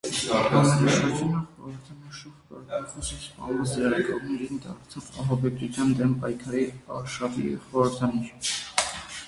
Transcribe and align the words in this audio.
Համերաշխությունը 0.27 1.41
խորհրդանշող 1.57 2.39
կարգախոսը՝ 2.53 3.19
սպանված 3.25 3.75
լրագրողներով, 3.83 4.57
դարձավ 4.65 5.13
ահաբեկչության 5.27 5.95
դեմ 6.03 6.19
պայքարի 6.27 6.67
արշավի 6.99 7.47
խորհրդանիշը։ 7.67 8.55